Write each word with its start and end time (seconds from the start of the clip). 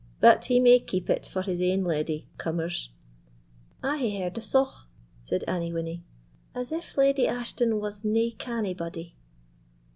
But 0.19 0.45
he 0.45 0.59
may 0.59 0.79
keep 0.79 1.11
it 1.11 1.27
for 1.27 1.43
his 1.43 1.61
ain 1.61 1.83
leddy, 1.83 2.27
cummers." 2.39 2.89
"I 3.83 3.99
hae 3.99 4.19
heard 4.21 4.35
a 4.39 4.41
sough," 4.41 4.87
said 5.21 5.43
Annie 5.47 5.71
Winnie, 5.71 6.03
"as 6.55 6.71
if 6.71 6.97
Leddy 6.97 7.27
Ashton 7.27 7.79
was 7.79 8.03
nae 8.03 8.33
canny 8.35 8.73
body." 8.73 9.15